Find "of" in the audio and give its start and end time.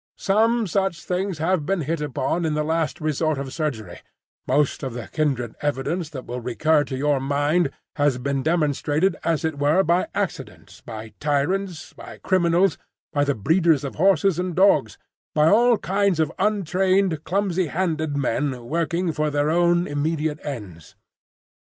3.37-3.53, 4.81-4.95, 13.83-13.93, 16.19-16.31